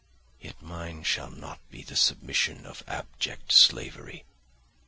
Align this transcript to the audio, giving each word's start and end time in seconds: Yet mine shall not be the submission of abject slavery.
Yet 0.39 0.59
mine 0.63 1.03
shall 1.03 1.29
not 1.29 1.59
be 1.69 1.83
the 1.83 1.95
submission 1.95 2.65
of 2.65 2.83
abject 2.87 3.51
slavery. 3.51 4.25